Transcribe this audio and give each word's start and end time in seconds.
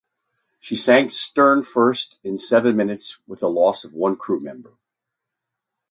She 0.59 0.75
sank 0.77 1.11
stern 1.11 1.61
first 1.61 2.17
in 2.23 2.39
seven 2.39 2.75
minutes 2.75 3.19
with 3.27 3.39
the 3.41 3.49
loss 3.51 3.83
of 3.83 3.93
one 3.93 4.15
crew 4.15 4.39
member. 4.39 4.73